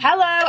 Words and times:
Hello 0.00 0.48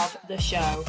of 0.01 0.17
the 0.27 0.37
show. 0.37 0.83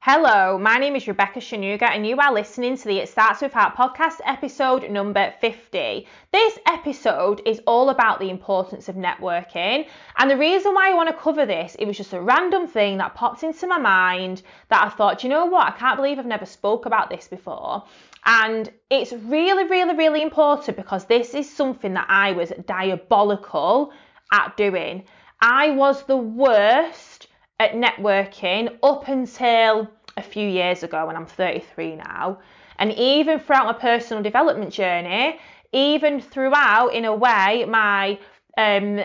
Hello, 0.00 0.58
my 0.58 0.76
name 0.76 0.94
is 0.96 1.08
Rebecca 1.08 1.40
Shanuga, 1.40 1.84
and 1.84 2.06
you 2.06 2.18
are 2.18 2.34
listening 2.34 2.76
to 2.76 2.84
the 2.84 2.98
It 2.98 3.08
Starts 3.08 3.40
With 3.40 3.54
Heart 3.54 3.74
podcast, 3.74 4.20
episode 4.26 4.90
number 4.90 5.32
50. 5.40 6.06
This 6.30 6.58
episode 6.66 7.40
is 7.46 7.62
all 7.66 7.88
about 7.88 8.20
the 8.20 8.28
importance 8.28 8.90
of 8.90 8.96
networking, 8.96 9.86
and 10.18 10.30
the 10.30 10.36
reason 10.36 10.74
why 10.74 10.90
I 10.90 10.94
want 10.94 11.08
to 11.08 11.16
cover 11.16 11.46
this, 11.46 11.74
it 11.76 11.86
was 11.86 11.96
just 11.96 12.12
a 12.12 12.20
random 12.20 12.66
thing 12.66 12.98
that 12.98 13.14
popped 13.14 13.42
into 13.42 13.66
my 13.66 13.78
mind 13.78 14.42
that 14.68 14.84
I 14.84 14.90
thought, 14.90 15.24
you 15.24 15.30
know 15.30 15.46
what, 15.46 15.66
I 15.66 15.78
can't 15.78 15.96
believe 15.96 16.18
I've 16.18 16.26
never 16.26 16.44
spoke 16.44 16.84
about 16.84 17.08
this 17.08 17.26
before. 17.26 17.84
And 18.26 18.70
it's 18.90 19.14
really, 19.14 19.64
really, 19.64 19.96
really 19.96 20.20
important 20.20 20.76
because 20.76 21.06
this 21.06 21.32
is 21.32 21.50
something 21.50 21.94
that 21.94 22.06
I 22.10 22.32
was 22.32 22.52
diabolical 22.66 23.92
at 24.32 24.56
doing. 24.56 25.04
I 25.40 25.70
was 25.70 26.02
the 26.04 26.16
worst 26.16 27.28
at 27.60 27.72
networking 27.72 28.78
up 28.82 29.08
until 29.08 29.88
a 30.16 30.22
few 30.22 30.48
years 30.48 30.82
ago 30.82 31.06
when 31.06 31.16
I'm 31.16 31.26
33 31.26 31.96
now. 31.96 32.38
And 32.78 32.92
even 32.92 33.38
throughout 33.38 33.66
my 33.66 33.72
personal 33.72 34.22
development 34.22 34.72
journey, 34.72 35.38
even 35.72 36.20
throughout, 36.20 36.88
in 36.88 37.04
a 37.04 37.14
way, 37.14 37.64
my 37.68 38.18
um, 38.56 39.00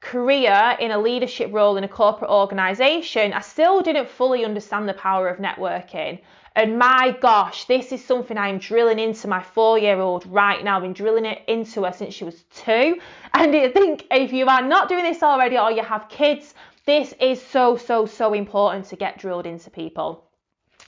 career 0.00 0.76
in 0.80 0.90
a 0.90 0.98
leadership 0.98 1.50
role 1.52 1.76
in 1.76 1.84
a 1.84 1.88
corporate 1.88 2.30
organisation, 2.30 3.32
I 3.32 3.40
still 3.40 3.80
didn't 3.80 4.08
fully 4.08 4.44
understand 4.44 4.88
the 4.88 4.94
power 4.94 5.28
of 5.28 5.38
networking. 5.38 6.20
And 6.56 6.78
my 6.78 7.16
gosh, 7.20 7.64
this 7.64 7.90
is 7.90 8.04
something 8.04 8.38
I'm 8.38 8.58
drilling 8.58 9.00
into 9.00 9.26
my 9.26 9.42
four 9.42 9.76
year 9.78 9.98
old 9.98 10.24
right 10.26 10.62
now. 10.62 10.76
I've 10.76 10.82
been 10.82 10.92
drilling 10.92 11.24
it 11.24 11.42
into 11.48 11.82
her 11.84 11.92
since 11.92 12.14
she 12.14 12.24
was 12.24 12.44
two. 12.54 12.98
And 13.32 13.56
I 13.56 13.70
think 13.70 14.06
if 14.10 14.32
you 14.32 14.46
are 14.46 14.62
not 14.62 14.88
doing 14.88 15.02
this 15.02 15.22
already 15.22 15.58
or 15.58 15.72
you 15.72 15.82
have 15.82 16.08
kids, 16.08 16.54
this 16.86 17.12
is 17.20 17.42
so, 17.42 17.76
so, 17.76 18.06
so 18.06 18.34
important 18.34 18.86
to 18.86 18.96
get 18.96 19.18
drilled 19.18 19.46
into 19.46 19.70
people. 19.70 20.30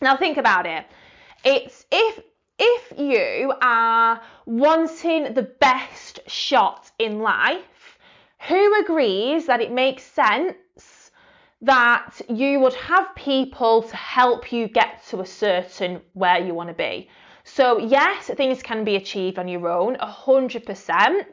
Now 0.00 0.17
think 0.17 0.37
about 0.37 0.67
it. 0.67 0.87
It's 1.44 1.84
if 1.91 2.20
if 2.59 2.98
you 2.98 3.53
are 3.61 4.20
wanting 4.47 5.34
the 5.34 5.42
best 5.42 6.20
shot 6.27 6.91
in 6.98 7.20
life, 7.20 7.98
who 8.48 8.81
agrees 8.81 9.47
that 9.47 9.61
it 9.61 9.72
makes 9.72 10.03
sense 10.05 10.55
that 11.62 12.20
you 12.28 12.60
would 12.60 12.74
have 12.74 13.14
people 13.14 13.82
to 13.82 13.96
help 13.96 14.52
you 14.52 14.68
get 14.68 15.06
to 15.08 15.20
a 15.20 15.26
certain 15.26 16.00
where 16.12 16.38
you 16.38 16.54
want 16.54 16.68
to 16.68 16.74
be. 16.74 17.08
So, 17.44 17.78
yes, 17.78 18.26
things 18.26 18.62
can 18.62 18.84
be 18.84 18.96
achieved 18.96 19.38
on 19.38 19.48
your 19.48 19.68
own, 19.68 19.96
100%, 19.96 21.26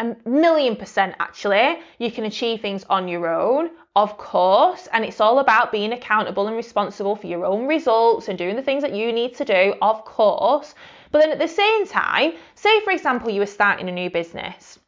a 0.00 0.16
million 0.28 0.76
percent 0.76 1.14
actually. 1.18 1.78
You 1.98 2.10
can 2.10 2.24
achieve 2.24 2.60
things 2.60 2.84
on 2.90 3.06
your 3.06 3.28
own, 3.28 3.70
of 3.94 4.16
course, 4.18 4.88
and 4.92 5.04
it's 5.04 5.20
all 5.20 5.38
about 5.38 5.72
being 5.72 5.92
accountable 5.92 6.46
and 6.46 6.56
responsible 6.56 7.16
for 7.16 7.26
your 7.26 7.44
own 7.44 7.66
results 7.66 8.28
and 8.28 8.38
doing 8.38 8.56
the 8.56 8.62
things 8.62 8.82
that 8.82 8.94
you 8.94 9.12
need 9.12 9.34
to 9.36 9.44
do, 9.44 9.74
of 9.80 10.04
course. 10.04 10.74
But 11.12 11.20
then 11.20 11.32
at 11.32 11.38
the 11.38 11.48
same 11.48 11.86
time, 11.86 12.32
say 12.54 12.80
for 12.80 12.92
example, 12.92 13.30
you 13.30 13.40
were 13.40 13.46
starting 13.46 13.88
a 13.88 13.92
new 13.92 14.10
business 14.10 14.78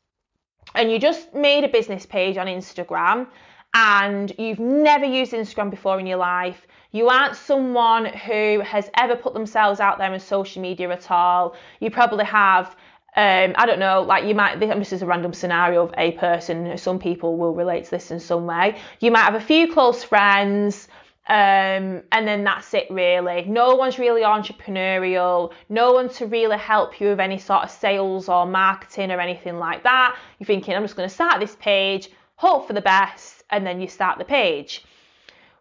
and 0.74 0.90
you 0.90 0.98
just 0.98 1.34
made 1.34 1.64
a 1.64 1.68
business 1.68 2.06
page 2.06 2.36
on 2.36 2.46
Instagram 2.46 3.26
and 3.74 4.32
you've 4.38 4.58
never 4.58 5.04
used 5.04 5.32
Instagram 5.32 5.70
before 5.70 5.98
in 5.98 6.06
your 6.06 6.18
life, 6.18 6.66
you 6.92 7.08
aren't 7.08 7.36
someone 7.36 8.04
who 8.06 8.60
has 8.60 8.90
ever 8.98 9.16
put 9.16 9.32
themselves 9.32 9.80
out 9.80 9.98
there 9.98 10.12
in 10.12 10.20
social 10.20 10.60
media 10.60 10.90
at 10.90 11.10
all, 11.10 11.56
you 11.80 11.90
probably 11.90 12.24
have. 12.24 12.76
Um, 13.14 13.52
I 13.56 13.66
don't 13.66 13.78
know, 13.78 14.00
like 14.00 14.24
you 14.24 14.34
might, 14.34 14.58
this 14.58 14.90
is 14.90 15.02
a 15.02 15.06
random 15.06 15.34
scenario 15.34 15.82
of 15.82 15.92
a 15.98 16.12
person, 16.12 16.78
some 16.78 16.98
people 16.98 17.36
will 17.36 17.52
relate 17.54 17.84
to 17.84 17.90
this 17.90 18.10
in 18.10 18.18
some 18.18 18.46
way. 18.46 18.78
You 19.00 19.10
might 19.10 19.24
have 19.24 19.34
a 19.34 19.40
few 19.40 19.70
close 19.70 20.02
friends, 20.02 20.88
um, 21.28 22.02
and 22.10 22.26
then 22.26 22.42
that's 22.42 22.72
it 22.72 22.86
really. 22.90 23.44
No 23.44 23.74
one's 23.74 23.98
really 23.98 24.22
entrepreneurial, 24.22 25.52
no 25.68 25.92
one 25.92 26.08
to 26.08 26.26
really 26.26 26.56
help 26.56 27.00
you 27.02 27.08
with 27.08 27.20
any 27.20 27.36
sort 27.36 27.64
of 27.64 27.70
sales 27.70 28.30
or 28.30 28.46
marketing 28.46 29.10
or 29.10 29.20
anything 29.20 29.58
like 29.58 29.82
that. 29.82 30.16
You're 30.38 30.46
thinking, 30.46 30.74
I'm 30.74 30.82
just 30.82 30.96
going 30.96 31.08
to 31.08 31.14
start 31.14 31.38
this 31.38 31.54
page, 31.56 32.08
hope 32.42 32.66
for 32.66 32.72
the 32.72 32.80
best, 32.96 33.44
and 33.50 33.64
then 33.64 33.80
you 33.80 33.86
start 33.86 34.18
the 34.18 34.24
page. 34.24 34.84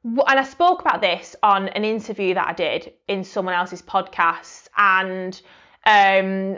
And 0.04 0.40
I 0.44 0.44
spoke 0.44 0.82
about 0.82 1.00
this 1.00 1.36
on 1.44 1.70
an 1.70 1.86
interview 1.86 2.34
that 2.34 2.48
I 2.48 2.54
did 2.54 2.94
in 3.08 3.24
someone 3.24 3.54
else's 3.54 3.84
podcast, 3.84 4.68
and 4.76 5.40
um, 5.86 6.58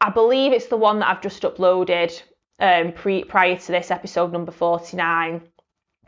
I 0.00 0.10
believe 0.10 0.52
it's 0.52 0.68
the 0.68 0.76
one 0.76 1.00
that 1.00 1.08
I've 1.08 1.20
just 1.20 1.42
uploaded 1.42 2.12
um, 2.60 2.92
pre- 2.92 3.24
prior 3.24 3.56
to 3.56 3.72
this 3.72 3.90
episode 3.90 4.32
number 4.32 4.52
49. 4.52 5.42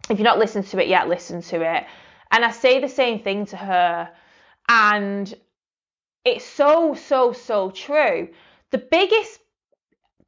If 0.08 0.18
you've 0.18 0.20
not 0.20 0.38
listened 0.38 0.68
to 0.68 0.80
it 0.80 0.86
yet, 0.86 1.08
listen 1.08 1.42
to 1.42 1.62
it. 1.62 1.84
And 2.30 2.44
I 2.44 2.52
say 2.52 2.80
the 2.80 2.88
same 2.88 3.18
thing 3.18 3.46
to 3.46 3.56
her, 3.56 4.08
and 4.68 5.34
it's 6.24 6.44
so, 6.44 6.94
so, 6.94 7.32
so 7.32 7.72
true. 7.72 8.28
The 8.70 8.78
biggest 8.78 9.40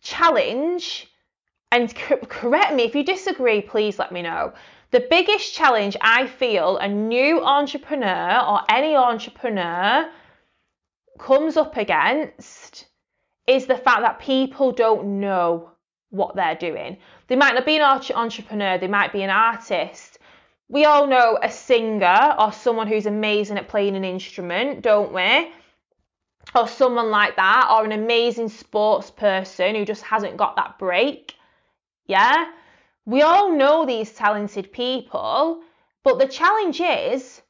challenge 0.00 1.06
and 1.70 1.94
correct 1.94 2.74
me 2.74 2.84
if 2.84 2.94
you 2.94 3.04
disagree, 3.04 3.60
please 3.60 3.98
let 3.98 4.12
me 4.12 4.22
know. 4.22 4.52
The 4.90 5.06
biggest 5.10 5.54
challenge 5.54 5.96
I 6.00 6.26
feel 6.26 6.78
a 6.78 6.88
new 6.88 7.44
entrepreneur 7.44 8.40
or 8.40 8.62
any 8.70 8.96
entrepreneur 8.96 10.08
comes 11.18 11.58
up 11.58 11.76
against 11.76 12.86
is 13.46 13.66
the 13.66 13.76
fact 13.76 14.00
that 14.00 14.20
people 14.20 14.72
don't 14.72 15.20
know 15.20 15.72
what 16.10 16.34
they're 16.34 16.54
doing. 16.54 16.96
They 17.26 17.36
might 17.36 17.54
not 17.54 17.66
be 17.66 17.76
an 17.76 17.82
entrepreneur, 17.82 18.78
they 18.78 18.88
might 18.88 19.12
be 19.12 19.22
an 19.22 19.30
artist. 19.30 20.18
We 20.70 20.84
all 20.84 21.06
know 21.06 21.38
a 21.42 21.50
singer 21.50 22.34
or 22.38 22.52
someone 22.52 22.86
who's 22.86 23.06
amazing 23.06 23.58
at 23.58 23.68
playing 23.68 23.96
an 23.96 24.04
instrument, 24.04 24.82
don't 24.82 25.12
we? 25.12 25.50
Or 26.54 26.66
someone 26.66 27.10
like 27.10 27.36
that, 27.36 27.70
or 27.70 27.84
an 27.84 27.92
amazing 27.92 28.48
sports 28.48 29.10
person 29.10 29.74
who 29.74 29.84
just 29.84 30.02
hasn't 30.02 30.38
got 30.38 30.56
that 30.56 30.78
break. 30.78 31.34
Yeah? 32.08 32.46
We 33.06 33.22
all 33.22 33.52
know 33.52 33.86
these 33.86 34.12
talented 34.12 34.72
people, 34.72 35.62
but 36.02 36.18
the 36.18 36.26
challenge 36.26 36.80
is 36.80 37.40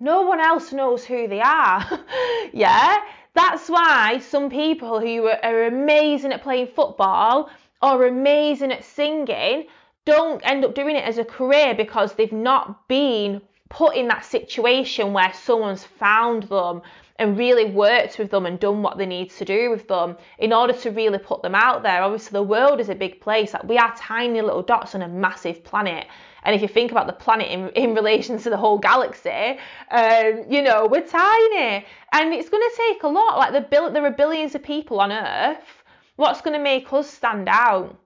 no 0.00 0.22
one 0.22 0.40
else 0.40 0.72
knows 0.72 1.04
who 1.04 1.26
they 1.28 1.40
are. 1.40 1.86
yeah? 2.52 2.98
That's 3.34 3.68
why 3.68 4.18
some 4.18 4.50
people 4.50 5.00
who 5.00 5.28
are 5.28 5.64
amazing 5.64 6.32
at 6.32 6.42
playing 6.42 6.68
football 6.68 7.50
or 7.80 8.06
amazing 8.06 8.72
at 8.72 8.84
singing 8.84 9.66
don't 10.04 10.40
end 10.44 10.64
up 10.64 10.74
doing 10.74 10.96
it 10.96 11.04
as 11.04 11.18
a 11.18 11.24
career 11.24 11.74
because 11.74 12.14
they've 12.14 12.32
not 12.32 12.88
been 12.88 13.40
put 13.68 13.94
in 13.94 14.08
that 14.08 14.24
situation 14.24 15.12
where 15.12 15.32
someone's 15.32 15.84
found 15.84 16.42
them 16.44 16.82
and 17.20 17.36
really 17.36 17.66
worked 17.66 18.18
with 18.18 18.30
them 18.30 18.46
and 18.46 18.58
done 18.58 18.82
what 18.82 18.96
they 18.96 19.04
need 19.04 19.30
to 19.30 19.44
do 19.44 19.70
with 19.70 19.86
them 19.86 20.16
in 20.38 20.54
order 20.54 20.72
to 20.72 20.90
really 20.90 21.18
put 21.18 21.42
them 21.42 21.54
out 21.54 21.82
there. 21.82 22.02
Obviously, 22.02 22.32
the 22.32 22.42
world 22.42 22.80
is 22.80 22.88
a 22.88 22.94
big 22.94 23.20
place. 23.20 23.52
Like 23.52 23.64
we 23.64 23.76
are 23.76 23.94
tiny 23.94 24.40
little 24.40 24.62
dots 24.62 24.94
on 24.94 25.02
a 25.02 25.08
massive 25.08 25.62
planet. 25.62 26.06
And 26.44 26.54
if 26.56 26.62
you 26.62 26.68
think 26.68 26.90
about 26.90 27.06
the 27.06 27.12
planet 27.12 27.48
in, 27.50 27.68
in 27.76 27.94
relation 27.94 28.38
to 28.38 28.48
the 28.48 28.56
whole 28.56 28.78
galaxy, 28.78 29.58
um, 29.90 30.44
you 30.48 30.62
know, 30.62 30.88
we're 30.90 31.06
tiny. 31.06 31.84
And 32.12 32.32
it's 32.32 32.48
going 32.48 32.62
to 32.62 32.76
take 32.88 33.02
a 33.02 33.08
lot. 33.08 33.36
Like 33.36 33.52
the, 33.52 33.90
there 33.92 34.06
are 34.06 34.10
billions 34.10 34.54
of 34.54 34.62
people 34.62 34.98
on 34.98 35.12
Earth. 35.12 35.84
What's 36.16 36.40
going 36.40 36.56
to 36.56 36.62
make 36.62 36.90
us 36.90 37.08
stand 37.10 37.48
out? 37.50 37.98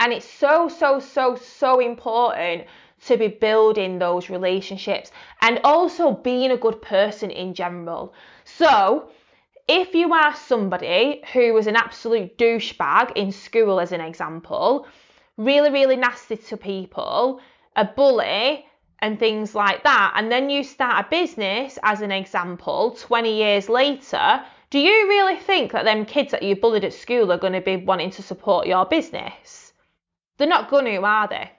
And 0.00 0.12
it's 0.12 0.28
so, 0.28 0.68
so, 0.68 0.98
so, 0.98 1.36
so 1.36 1.78
important 1.78 2.64
to 3.04 3.16
be 3.16 3.28
building 3.28 3.98
those 3.98 4.30
relationships 4.30 5.10
and 5.42 5.60
also 5.64 6.12
being 6.12 6.50
a 6.50 6.56
good 6.56 6.80
person 6.80 7.30
in 7.30 7.54
general. 7.54 8.14
So, 8.44 9.10
if 9.68 9.94
you 9.94 10.12
are 10.14 10.34
somebody 10.34 11.22
who 11.32 11.52
was 11.52 11.66
an 11.66 11.76
absolute 11.76 12.38
douchebag 12.38 13.12
in 13.16 13.32
school, 13.32 13.80
as 13.80 13.92
an 13.92 14.00
example, 14.00 14.86
really, 15.36 15.70
really 15.70 15.96
nasty 15.96 16.36
to 16.36 16.56
people, 16.56 17.40
a 17.74 17.84
bully, 17.84 18.64
and 19.00 19.18
things 19.18 19.54
like 19.54 19.82
that, 19.82 20.14
and 20.16 20.30
then 20.32 20.48
you 20.48 20.62
start 20.64 21.04
a 21.04 21.10
business, 21.10 21.78
as 21.82 22.00
an 22.00 22.12
example, 22.12 22.96
20 22.98 23.36
years 23.36 23.68
later, 23.68 24.42
do 24.70 24.78
you 24.78 25.08
really 25.08 25.36
think 25.36 25.72
that 25.72 25.84
them 25.84 26.04
kids 26.04 26.30
that 26.30 26.42
you 26.42 26.56
bullied 26.56 26.84
at 26.84 26.92
school 26.92 27.30
are 27.30 27.38
going 27.38 27.52
to 27.52 27.60
be 27.60 27.76
wanting 27.76 28.10
to 28.12 28.22
support 28.22 28.66
your 28.66 28.86
business? 28.86 29.72
They're 30.38 30.48
not 30.48 30.70
going 30.70 30.86
to, 30.86 30.96
are 31.02 31.28
they? 31.28 31.50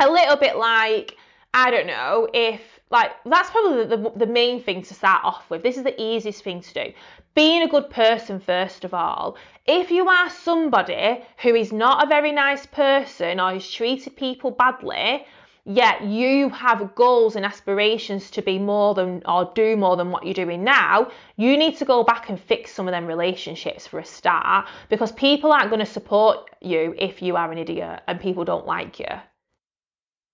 A 0.00 0.10
little 0.10 0.36
bit 0.36 0.56
like, 0.56 1.16
I 1.52 1.70
don't 1.70 1.86
know, 1.86 2.26
if 2.32 2.62
like 2.90 3.12
that's 3.24 3.50
probably 3.50 3.84
the, 3.84 4.12
the, 4.16 4.26
main 4.26 4.62
thing 4.62 4.82
to 4.82 4.94
start 4.94 5.24
off 5.24 5.48
with. 5.48 5.62
This 5.62 5.76
is 5.76 5.84
the 5.84 6.00
easiest 6.00 6.42
thing 6.42 6.60
to 6.60 6.74
do. 6.74 6.92
Being 7.34 7.62
a 7.62 7.68
good 7.68 7.88
person, 7.90 8.40
first 8.40 8.84
of 8.84 8.94
all. 8.94 9.36
If 9.66 9.90
you 9.90 10.08
are 10.08 10.28
somebody 10.30 11.22
who 11.42 11.54
is 11.54 11.72
not 11.72 12.02
a 12.02 12.08
very 12.08 12.32
nice 12.32 12.66
person 12.66 13.38
or 13.38 13.52
has 13.52 13.70
treated 13.70 14.16
people 14.16 14.50
badly, 14.50 15.26
yet 15.64 16.02
you 16.02 16.48
have 16.48 16.94
goals 16.96 17.36
and 17.36 17.44
aspirations 17.44 18.30
to 18.32 18.42
be 18.42 18.58
more 18.58 18.94
than 18.94 19.22
or 19.26 19.52
do 19.54 19.76
more 19.76 19.96
than 19.96 20.10
what 20.10 20.24
you're 20.24 20.34
doing 20.34 20.64
now, 20.64 21.10
you 21.36 21.56
need 21.56 21.76
to 21.76 21.84
go 21.84 22.02
back 22.02 22.28
and 22.28 22.40
fix 22.40 22.72
some 22.72 22.88
of 22.88 22.92
them 22.92 23.06
relationships 23.06 23.86
for 23.86 24.00
a 24.00 24.04
start 24.04 24.66
because 24.88 25.12
people 25.12 25.52
aren't 25.52 25.70
going 25.70 25.78
to 25.78 25.86
support 25.86 26.50
you 26.60 26.94
if 26.98 27.22
you 27.22 27.36
are 27.36 27.52
an 27.52 27.58
idiot 27.58 28.00
and 28.08 28.18
people 28.18 28.44
don't 28.44 28.66
like 28.66 28.98
you. 28.98 29.06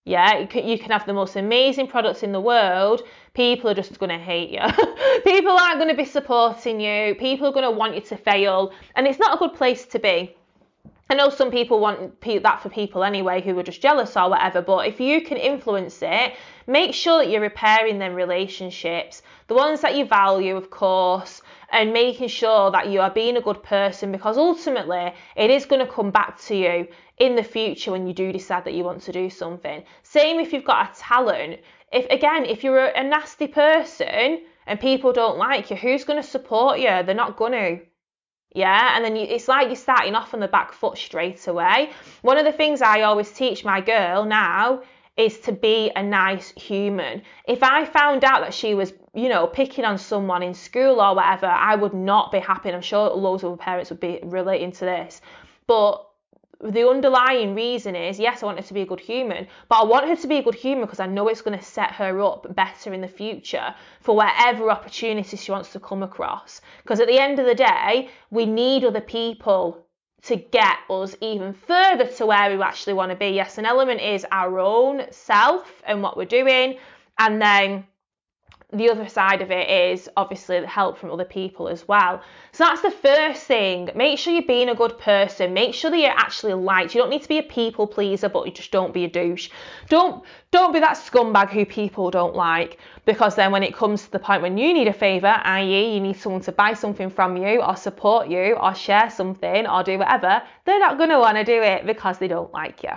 Yeah, 0.07 0.39
you 0.39 0.47
can, 0.47 0.69
you 0.69 0.79
can 0.79 0.93
have 0.93 1.05
the 1.05 1.13
most 1.13 1.35
amazing 1.35 1.89
products 1.89 2.23
in 2.23 2.31
the 2.31 2.41
world. 2.41 3.03
People 3.35 3.69
are 3.69 3.75
just 3.75 3.99
going 3.99 4.11
to 4.11 4.19
hate 4.19 4.51
you. 4.51 4.61
people 5.25 5.51
aren't 5.51 5.79
going 5.79 5.91
to 5.91 5.97
be 5.97 6.05
supporting 6.05 6.81
you. 6.81 7.17
People 7.17 7.49
are 7.49 7.53
going 7.53 7.65
to 7.65 7.73
want 7.73 7.97
you 7.97 8.01
to 8.03 8.17
fail. 8.17 8.73
And 8.95 9.09
it's 9.09 9.19
not 9.19 9.35
a 9.35 9.39
good 9.39 9.55
place 9.55 9.85
to 9.87 9.99
be. 9.99 10.37
I 11.11 11.15
know 11.15 11.29
some 11.31 11.51
people 11.51 11.81
want 11.81 12.21
that 12.21 12.63
for 12.63 12.69
people 12.69 13.03
anyway 13.03 13.41
who 13.41 13.59
are 13.59 13.65
just 13.65 13.81
jealous 13.81 14.17
or 14.17 14.31
whatever, 14.31 14.63
but 14.63 14.87
if 14.87 15.01
you 15.01 15.23
can 15.23 15.39
influence 15.39 15.99
it, 16.03 16.35
make 16.69 16.95
sure 16.95 17.19
that 17.19 17.31
you're 17.31 17.41
repairing 17.41 17.99
them 17.99 18.15
relationships, 18.15 19.23
the 19.47 19.55
ones 19.55 19.81
that 19.83 19.97
you 19.97 20.05
value, 20.05 20.57
of 20.57 20.71
course, 20.71 21.43
and 21.71 21.93
making 21.93 22.29
sure 22.29 22.71
that 22.73 22.89
you 22.89 23.01
are 23.01 23.11
being 23.11 23.37
a 23.37 23.41
good 23.41 23.63
person 23.63 24.11
because 24.11 24.37
ultimately 24.37 25.13
it 25.37 25.51
is 25.51 25.65
going 25.65 25.85
to 25.85 25.93
come 25.93 26.11
back 26.11 26.41
to 26.43 26.57
you 26.57 26.89
in 27.19 27.35
the 27.35 27.43
future 27.43 27.93
when 27.93 28.07
you 28.07 28.13
do 28.13 28.33
decide 28.33 28.65
that 28.65 28.75
you 28.75 28.85
want 28.85 29.03
to 29.03 29.13
do 29.13 29.31
something. 29.31 29.83
Same 30.03 30.39
if 30.39 30.53
you've 30.53 30.65
got 30.65 30.91
a 30.91 31.01
talent. 31.01 31.61
If 31.93 32.07
again, 32.11 32.45
if 32.45 32.63
you're 32.63 32.87
a, 32.87 33.03
nasty 33.03 33.47
person 33.47 34.43
and 34.67 34.81
people 34.81 35.13
don't 35.13 35.39
like 35.39 35.71
you, 35.71 35.77
who's 35.77 36.05
going 36.05 36.21
to 36.21 36.29
support 36.29 36.79
you? 36.79 37.03
They're 37.05 37.15
not 37.15 37.37
going 37.37 37.53
to. 37.53 37.81
Yeah, 38.55 38.97
and 38.97 39.05
then 39.05 39.17
you, 39.17 39.23
it's 39.23 39.49
like 39.49 39.67
you're 39.67 39.77
starting 39.77 40.15
off 40.15 40.33
on 40.33 40.41
the 40.41 40.49
back 40.49 40.73
foot 40.73 40.97
straight 40.97 41.47
away. 41.47 41.91
One 42.23 42.39
of 42.39 42.45
the 42.45 42.53
things 42.53 42.81
I 42.81 43.03
always 43.03 43.31
teach 43.31 43.65
my 43.65 43.81
girl 43.81 44.25
now 44.25 44.83
is 45.17 45.39
to 45.41 45.53
be 45.53 45.91
a 45.97 46.03
nice 46.03 46.51
human. 46.51 47.23
If 47.47 47.63
I 47.63 47.85
found 47.85 48.25
out 48.25 48.43
that 48.43 48.53
she 48.53 48.75
was, 48.75 48.93
you 49.15 49.29
know, 49.29 49.47
picking 49.47 49.85
on 49.85 49.99
someone 49.99 50.43
in 50.43 50.55
school 50.55 51.01
or 51.01 51.15
whatever, 51.15 51.47
I 51.47 51.75
would 51.75 51.95
not 51.95 52.33
be 52.33 52.39
happy. 52.39 52.71
I'm 52.71 52.83
sure 52.83 53.11
loads 53.11 53.43
of 53.43 53.59
parents 53.59 53.91
would 53.91 54.01
be 54.01 54.21
relating 54.23 54.73
to 54.73 54.85
this. 54.85 55.23
But 55.67 56.06
the 56.63 56.89
underlying 56.89 57.55
reason 57.55 57.95
is 57.95 58.19
yes, 58.19 58.43
I 58.43 58.47
want 58.47 58.59
her 58.59 58.67
to 58.67 58.75
be 58.75 58.83
a 58.83 58.87
good 58.87 59.01
human, 59.01 59.47
but 59.69 59.77
I 59.77 59.85
want 59.85 60.09
her 60.09 60.17
to 60.17 60.27
be 60.27 60.39
a 60.39 60.43
good 60.43 60.55
human 60.55 60.85
because 60.85 61.01
I 61.01 61.07
know 61.07 61.29
it's 61.29 61.43
going 61.43 61.59
to 61.59 61.65
set 61.65 61.93
her 61.93 62.21
up 62.21 62.55
better 62.55 62.95
in 62.95 63.01
the 63.01 63.09
future 63.09 63.75
for 64.01 64.17
whatever 64.17 64.71
opportunity 64.71 65.37
she 65.37 65.53
wants 65.53 65.73
to 65.73 65.81
come 65.81 66.03
across. 66.03 66.61
Because 66.83 67.01
at 67.01 67.09
the 67.09 67.19
end 67.19 67.39
of 67.39 67.47
the 67.47 67.55
day, 67.55 68.09
we 68.31 68.47
need 68.47 68.85
other 68.85 69.01
people 69.01 69.87
to 70.23 70.37
get 70.37 70.79
us 70.91 71.15
even 71.21 71.53
further 71.53 72.07
to 72.07 72.27
where 72.27 72.51
we 72.51 72.63
actually 72.63 72.95
want 72.95 73.11
to 73.11 73.17
be. 73.17 73.29
Yes, 73.29 73.59
an 73.59 73.67
element 73.67 74.01
is 74.01 74.27
our 74.33 74.59
own 74.59 75.03
self 75.11 75.83
and 75.87 76.03
what 76.03 76.17
we're 76.17 76.25
doing, 76.25 76.79
and 77.19 77.41
then 77.41 77.87
the 78.73 78.91
other 78.91 79.09
side 79.09 79.43
of 79.43 79.53
it 79.53 79.71
is 79.71 80.09
obviously 80.17 80.59
the 80.59 80.67
help 80.67 80.99
from 80.99 81.13
other 81.13 81.25
people 81.25 81.69
as 81.69 81.87
well. 81.87 82.21
So 82.51 82.65
that's 82.65 82.83
the 82.83 82.91
first 82.91 83.45
thing. 83.45 83.91
Make 83.95 84.19
sure 84.19 84.33
you're 84.33 84.43
being 84.43 84.71
a 84.71 84.75
good 84.75 84.99
person. 84.99 85.55
Make 85.55 85.73
sure 85.73 85.89
that 85.91 85.99
you're 85.99 86.11
actually 86.11 86.55
liked. 86.55 86.93
You 86.93 87.01
don't 87.01 87.11
need 87.11 87.23
to 87.23 87.29
be 87.29 87.39
a 87.39 87.45
people 87.45 87.87
pleaser, 87.87 88.29
but 88.29 88.45
you 88.45 88.53
just 88.53 88.73
don't 88.73 88.93
be 88.93 89.05
a 89.05 89.09
douche. 89.09 89.51
Don't 89.89 90.25
don't 90.51 90.73
be 90.73 90.81
that 90.81 90.97
scumbag 90.97 91.51
who 91.51 91.65
people 91.65 92.11
don't 92.11 92.35
like. 92.35 92.79
Because 93.05 93.37
then 93.37 93.53
when 93.53 93.63
it 93.63 93.73
comes 93.73 94.05
to 94.05 94.11
the 94.11 94.19
point 94.19 94.43
when 94.43 94.59
you 94.59 94.75
need 94.75 94.89
a 94.89 94.93
favour, 94.93 95.41
i.e. 95.45 95.95
you 95.95 96.01
need 96.01 96.17
someone 96.17 96.43
to 96.43 96.53
buy 96.53 96.75
something 96.75 97.09
from 97.09 97.37
you 97.37 97.63
or 97.63 97.77
support 97.77 98.27
you 98.27 98.55
or 98.55 98.75
share 98.75 99.11
something 99.11 99.67
or 99.69 99.85
do 99.85 99.97
whatever, 99.99 100.43
they're 100.65 100.81
not 100.81 100.99
gonna 100.99 101.21
want 101.21 101.37
to 101.37 101.45
do 101.45 101.63
it 101.63 101.87
because 101.87 102.19
they 102.19 102.27
don't 102.27 102.53
like 102.53 102.83
you. 102.83 102.95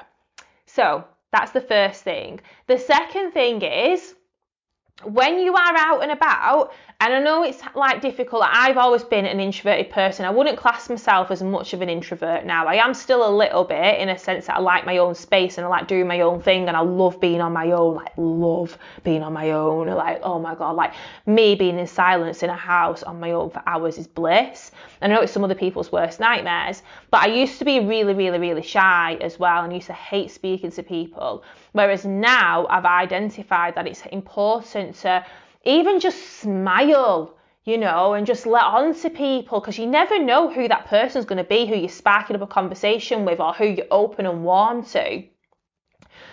So 0.65 1.03
that's 1.31 1.51
the 1.51 1.61
first 1.61 2.03
thing. 2.03 2.39
The 2.65 2.79
second 2.79 3.33
thing 3.33 3.61
is 3.61 4.15
when 5.03 5.39
you 5.39 5.53
are 5.53 5.77
out 5.77 6.01
and 6.03 6.11
about, 6.11 6.73
and 7.01 7.13
I 7.13 7.19
know 7.21 7.43
it's 7.43 7.61
like 7.75 8.01
difficult, 8.01 8.43
I've 8.45 8.75
always 8.75 9.05
been 9.05 9.25
an 9.25 9.39
introverted 9.39 9.89
person. 9.89 10.25
I 10.25 10.31
wouldn't 10.31 10.57
class 10.57 10.89
myself 10.89 11.31
as 11.31 11.41
much 11.41 11.73
of 11.73 11.81
an 11.81 11.87
introvert 11.87 12.45
now. 12.45 12.67
I 12.67 12.75
am 12.75 12.93
still 12.93 13.25
a 13.25 13.31
little 13.33 13.63
bit 13.63 13.99
in 13.99 14.09
a 14.09 14.17
sense 14.17 14.47
that 14.47 14.57
I 14.57 14.59
like 14.59 14.85
my 14.85 14.97
own 14.97 15.15
space 15.15 15.57
and 15.57 15.65
I 15.65 15.69
like 15.69 15.87
doing 15.87 16.07
my 16.07 16.19
own 16.19 16.41
thing 16.41 16.67
and 16.67 16.75
I 16.75 16.81
love 16.81 17.21
being 17.21 17.39
on 17.39 17.53
my 17.53 17.71
own, 17.71 17.95
like 17.95 18.11
love 18.17 18.77
being 19.05 19.23
on 19.23 19.31
my 19.31 19.51
own. 19.51 19.87
Like, 19.87 20.19
oh 20.23 20.39
my 20.39 20.55
god, 20.55 20.75
like 20.75 20.93
me 21.25 21.55
being 21.55 21.79
in 21.79 21.87
silence 21.87 22.43
in 22.43 22.49
a 22.49 22.55
house 22.55 23.01
on 23.03 23.21
my 23.21 23.31
own 23.31 23.49
for 23.49 23.63
hours 23.65 23.97
is 23.97 24.07
bliss. 24.07 24.71
I 25.01 25.07
know 25.07 25.21
it's 25.21 25.31
some 25.31 25.45
other 25.45 25.55
people's 25.55 25.93
worst 25.93 26.19
nightmares, 26.19 26.83
but 27.11 27.21
I 27.21 27.27
used 27.27 27.59
to 27.59 27.65
be 27.65 27.79
really, 27.79 28.13
really, 28.13 28.39
really 28.39 28.61
shy 28.61 29.17
as 29.21 29.39
well 29.39 29.63
and 29.63 29.71
used 29.71 29.87
to 29.87 29.93
hate 29.93 30.31
speaking 30.31 30.71
to 30.71 30.83
people. 30.83 31.45
Whereas 31.71 32.03
now 32.03 32.67
I've 32.67 32.83
identified 32.83 33.75
that 33.75 33.87
it's 33.87 34.05
important 34.07 34.88
to 34.93 35.25
even 35.65 35.99
just 35.99 36.39
smile, 36.39 37.35
you 37.65 37.77
know, 37.77 38.13
and 38.13 38.25
just 38.25 38.45
let 38.45 38.63
on 38.63 38.93
to 38.95 39.09
people 39.09 39.59
because 39.59 39.77
you 39.77 39.85
never 39.85 40.19
know 40.19 40.51
who 40.51 40.67
that 40.67 40.85
person's 40.87 41.25
going 41.25 41.37
to 41.37 41.43
be, 41.43 41.65
who 41.65 41.75
you're 41.75 41.89
sparking 41.89 42.35
up 42.35 42.41
a 42.41 42.47
conversation 42.47 43.25
with, 43.25 43.39
or 43.39 43.53
who 43.53 43.65
you're 43.65 43.85
open 43.91 44.25
and 44.25 44.43
warm 44.43 44.83
to. 44.83 45.23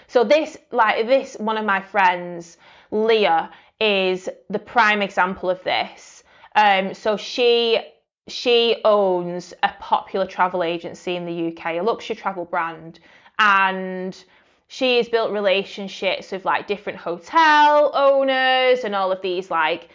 So 0.08 0.24
this, 0.24 0.56
like 0.70 1.06
this, 1.06 1.36
one 1.38 1.56
of 1.56 1.64
my 1.64 1.80
friends, 1.80 2.58
Leah, 2.90 3.50
is 3.80 4.28
the 4.48 4.58
prime 4.58 5.02
example 5.02 5.50
of 5.50 5.62
this. 5.64 6.22
Um, 6.54 6.94
so 6.94 7.16
she 7.16 7.80
she 8.28 8.80
owns 8.84 9.54
a 9.62 9.70
popular 9.78 10.26
travel 10.26 10.64
agency 10.64 11.14
in 11.14 11.26
the 11.26 11.48
UK, 11.48 11.76
a 11.76 11.80
luxury 11.80 12.16
travel 12.16 12.44
brand, 12.44 12.98
and 13.38 14.24
she 14.68 14.96
has 14.96 15.08
built 15.08 15.30
relationships 15.30 16.32
with 16.32 16.44
like 16.44 16.66
different 16.66 16.98
hotel 16.98 17.92
owners 17.94 18.80
and 18.84 18.94
all 18.94 19.12
of 19.12 19.22
these 19.22 19.50
like 19.50 19.88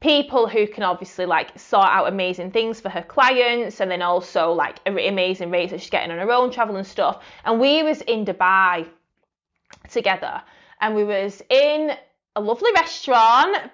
people 0.00 0.48
who 0.48 0.66
can 0.66 0.82
obviously 0.82 1.26
like 1.26 1.58
sort 1.58 1.86
out 1.86 2.08
amazing 2.08 2.50
things 2.50 2.80
for 2.80 2.88
her 2.88 3.02
clients 3.02 3.80
and 3.80 3.90
then 3.90 4.02
also 4.02 4.52
like 4.52 4.78
amazing 4.86 5.50
rates 5.50 5.70
that 5.70 5.80
she's 5.80 5.90
getting 5.90 6.10
on 6.10 6.18
her 6.18 6.30
own 6.30 6.50
travel 6.50 6.76
and 6.76 6.86
stuff. 6.86 7.24
And 7.44 7.60
we 7.60 7.82
was 7.82 8.02
in 8.02 8.24
dubai 8.24 8.86
together 9.90 10.42
and 10.80 10.94
we 10.94 11.04
was 11.04 11.42
in 11.48 11.92
a 12.34 12.40
lovely 12.40 12.70
restaurant 12.74 13.70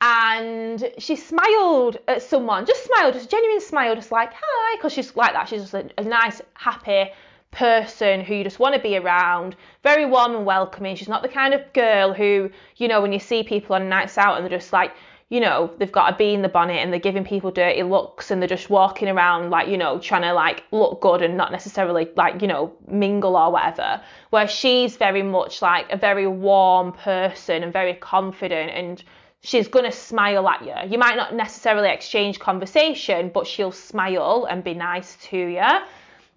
and 0.00 0.92
she 0.98 1.16
smiled 1.16 1.96
at 2.08 2.20
someone 2.22 2.66
just 2.66 2.84
smiled 2.84 3.14
just 3.14 3.30
genuine 3.30 3.60
smile 3.60 3.94
just 3.94 4.12
like 4.12 4.32
hi 4.34 4.76
because 4.76 4.92
she's 4.92 5.16
like 5.16 5.32
that. 5.32 5.48
She's 5.48 5.62
just 5.62 5.74
a, 5.74 5.88
a 5.96 6.02
nice 6.02 6.42
happy 6.54 7.10
person 7.54 8.20
who 8.20 8.34
you 8.34 8.44
just 8.44 8.58
want 8.58 8.74
to 8.74 8.80
be 8.80 8.96
around, 8.96 9.56
very 9.82 10.04
warm 10.04 10.34
and 10.34 10.44
welcoming. 10.44 10.96
She's 10.96 11.08
not 11.08 11.22
the 11.22 11.28
kind 11.28 11.54
of 11.54 11.72
girl 11.72 12.12
who, 12.12 12.50
you 12.76 12.88
know, 12.88 13.00
when 13.00 13.12
you 13.12 13.18
see 13.18 13.42
people 13.42 13.76
on 13.76 13.88
nights 13.88 14.18
out 14.18 14.36
and 14.36 14.44
they're 14.44 14.58
just 14.58 14.72
like, 14.72 14.92
you 15.30 15.40
know, 15.40 15.72
they've 15.78 15.90
got 15.90 16.12
a 16.12 16.16
bee 16.16 16.34
in 16.34 16.42
the 16.42 16.48
bonnet 16.48 16.76
and 16.76 16.92
they're 16.92 17.00
giving 17.00 17.24
people 17.24 17.50
dirty 17.50 17.82
looks 17.82 18.30
and 18.30 18.42
they're 18.42 18.48
just 18.48 18.68
walking 18.68 19.08
around 19.08 19.50
like, 19.50 19.68
you 19.68 19.78
know, 19.78 19.98
trying 19.98 20.22
to 20.22 20.32
like 20.32 20.62
look 20.70 21.00
good 21.00 21.22
and 21.22 21.36
not 21.36 21.50
necessarily 21.50 22.08
like, 22.16 22.42
you 22.42 22.48
know, 22.48 22.72
mingle 22.86 23.36
or 23.36 23.50
whatever. 23.50 24.02
Where 24.30 24.46
she's 24.46 24.96
very 24.96 25.22
much 25.22 25.62
like 25.62 25.90
a 25.90 25.96
very 25.96 26.26
warm 26.26 26.92
person 26.92 27.62
and 27.62 27.72
very 27.72 27.94
confident 27.94 28.70
and 28.72 29.02
she's 29.40 29.68
going 29.68 29.84
to 29.84 29.92
smile 29.92 30.48
at 30.48 30.64
you. 30.64 30.92
You 30.92 30.98
might 30.98 31.16
not 31.16 31.34
necessarily 31.34 31.88
exchange 31.88 32.38
conversation, 32.38 33.30
but 33.32 33.46
she'll 33.46 33.72
smile 33.72 34.46
and 34.50 34.62
be 34.62 34.74
nice 34.74 35.16
to 35.30 35.36
you. 35.36 35.62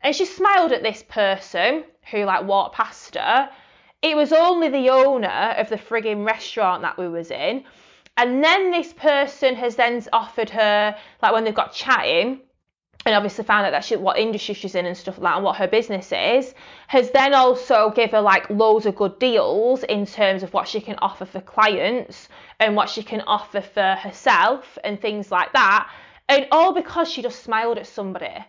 And 0.02 0.16
she 0.16 0.26
smiled 0.26 0.72
at 0.72 0.84
this 0.84 1.04
person 1.04 1.84
who 2.12 2.24
like 2.24 2.46
walked 2.46 2.76
past 2.76 3.16
her. 3.16 3.50
It 4.02 4.16
was 4.16 4.32
only 4.32 4.70
the 4.70 4.90
owner 4.90 5.56
of 5.58 5.70
the 5.70 5.78
frigging 5.78 6.26
restaurant 6.26 6.84
that 6.84 6.98
we 6.98 7.08
was 7.08 7.32
in. 7.32 7.64
And 8.16 8.44
then 8.44 8.72
this 8.72 8.94
person 8.94 9.56
has 9.56 9.76
then 9.76 10.04
offered 10.12 10.50
her, 10.50 10.96
like 11.22 11.34
when 11.34 11.44
they've 11.44 11.54
got 11.54 11.74
chatting, 11.74 12.42
and 13.06 13.16
obviously 13.16 13.46
found 13.46 13.66
out 13.66 13.72
that 13.72 13.86
she, 13.86 13.96
what 13.96 14.18
industry 14.18 14.54
she's 14.54 14.76
in 14.76 14.86
and 14.86 14.98
stuff 14.98 15.18
like 15.18 15.32
that 15.32 15.36
and 15.38 15.46
what 15.46 15.56
her 15.56 15.68
business 15.68 16.12
is, 16.12 16.54
has 16.88 17.10
then 17.12 17.34
also 17.34 17.92
give 17.92 18.12
her 18.12 18.20
like 18.20 18.50
loads 18.50 18.86
of 18.86 18.96
good 18.96 19.18
deals 19.18 19.84
in 19.84 20.06
terms 20.06 20.44
of 20.44 20.54
what 20.54 20.68
she 20.68 20.82
can 20.82 20.96
offer 21.02 21.26
for 21.26 21.40
clients 21.40 22.28
and 22.60 22.76
what 22.76 22.90
she 22.90 23.04
can 23.04 23.22
offer 23.22 23.62
for 23.62 23.96
herself 23.96 24.78
and 24.84 25.00
things 25.00 25.32
like 25.32 25.54
that. 25.54 25.90
And 26.28 26.48
all 26.52 26.74
because 26.74 27.10
she 27.10 27.22
just 27.22 27.44
smiled 27.44 27.78
at 27.78 27.88
somebody. 27.88 28.44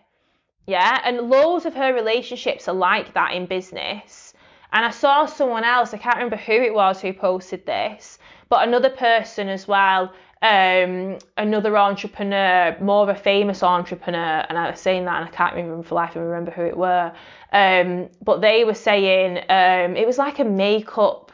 Yeah, 0.69 1.01
and 1.03 1.29
loads 1.29 1.65
of 1.65 1.73
her 1.73 1.93
relationships 1.93 2.67
are 2.67 2.75
like 2.75 3.13
that 3.15 3.33
in 3.33 3.47
business. 3.47 4.33
And 4.71 4.85
I 4.85 4.91
saw 4.91 5.25
someone 5.25 5.63
else, 5.63 5.93
I 5.93 5.97
can't 5.97 6.17
remember 6.17 6.37
who 6.37 6.53
it 6.53 6.73
was 6.73 7.01
who 7.01 7.11
posted 7.11 7.65
this, 7.65 8.19
but 8.49 8.67
another 8.67 8.91
person 8.91 9.49
as 9.49 9.67
well 9.67 10.13
um, 10.41 11.17
another 11.37 11.77
entrepreneur, 11.77 12.77
more 12.79 13.03
of 13.03 13.09
a 13.09 13.19
famous 13.19 13.61
entrepreneur, 13.61 14.45
and 14.47 14.57
I 14.57 14.69
was 14.69 14.79
saying 14.79 15.05
that 15.05 15.19
and 15.19 15.27
I 15.27 15.31
can't 15.31 15.55
remember 15.55 15.83
for 15.83 15.95
life 15.95 16.15
and 16.15 16.23
remember 16.25 16.51
who 16.51 16.63
it 16.63 16.77
were. 16.77 17.11
Um, 17.51 18.09
but 18.23 18.39
they 18.39 18.63
were 18.63 18.73
saying 18.73 19.37
um, 19.49 19.97
it 19.97 20.07
was 20.07 20.17
like 20.17 20.39
a 20.39 20.45
makeup, 20.45 21.33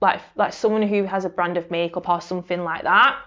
like 0.00 0.20
like 0.34 0.52
someone 0.52 0.82
who 0.82 1.04
has 1.04 1.24
a 1.24 1.28
brand 1.28 1.56
of 1.56 1.70
makeup 1.70 2.08
or 2.08 2.20
something 2.20 2.64
like 2.64 2.82
that. 2.82 3.20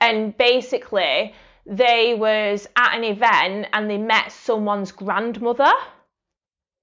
And 0.00 0.36
basically, 0.36 1.32
they 1.66 2.14
was 2.14 2.66
at 2.76 2.96
an 2.96 3.04
event 3.04 3.68
and 3.72 3.90
they 3.90 3.98
met 3.98 4.32
someone's 4.32 4.92
grandmother 4.92 5.72